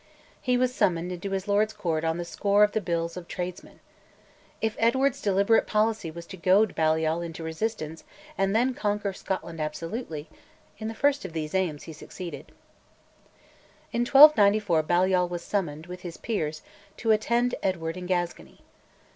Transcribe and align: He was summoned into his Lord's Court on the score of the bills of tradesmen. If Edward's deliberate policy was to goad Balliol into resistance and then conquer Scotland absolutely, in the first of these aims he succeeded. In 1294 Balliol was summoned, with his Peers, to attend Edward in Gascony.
He 0.41 0.57
was 0.57 0.73
summoned 0.73 1.11
into 1.11 1.29
his 1.29 1.47
Lord's 1.47 1.73
Court 1.73 2.03
on 2.03 2.17
the 2.17 2.25
score 2.25 2.63
of 2.63 2.71
the 2.71 2.81
bills 2.81 3.15
of 3.15 3.27
tradesmen. 3.27 3.79
If 4.59 4.75
Edward's 4.79 5.21
deliberate 5.21 5.67
policy 5.67 6.09
was 6.09 6.25
to 6.25 6.37
goad 6.37 6.73
Balliol 6.73 7.21
into 7.21 7.43
resistance 7.43 8.03
and 8.35 8.55
then 8.55 8.73
conquer 8.73 9.13
Scotland 9.13 9.61
absolutely, 9.61 10.27
in 10.79 10.87
the 10.87 10.95
first 10.95 11.23
of 11.23 11.33
these 11.33 11.53
aims 11.53 11.83
he 11.83 11.93
succeeded. 11.93 12.51
In 13.93 14.01
1294 14.01 14.81
Balliol 14.81 15.27
was 15.27 15.43
summoned, 15.43 15.85
with 15.85 16.01
his 16.01 16.17
Peers, 16.17 16.63
to 16.97 17.11
attend 17.11 17.53
Edward 17.61 17.95
in 17.95 18.07
Gascony. 18.07 18.61